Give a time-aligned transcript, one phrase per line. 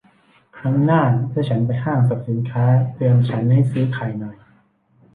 [0.57, 1.01] ครั้งหน้า
[1.31, 2.65] ถ้าฉันไปห้างสรรพสินค้า
[2.95, 4.37] เตือนฉันให้ซื้อไข่หน่อย